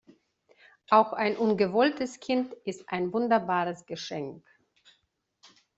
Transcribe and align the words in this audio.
Auch 0.89 1.13
ein 1.13 1.37
ungewolltes 1.37 2.19
Kind 2.19 2.53
ist 2.65 2.89
ein 2.89 3.13
wunderbares 3.13 3.85
Geschenk. 3.85 4.43